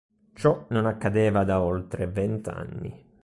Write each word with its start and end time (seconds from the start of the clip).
Ciò 0.33 0.65
non 0.69 0.87
accadeva 0.87 1.43
da 1.43 1.61
oltre 1.61 2.07
vent'anni. 2.07 3.05